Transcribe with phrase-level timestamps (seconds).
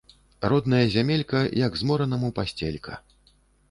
[0.51, 3.01] Родная зямелька– як зморанаму пасцелька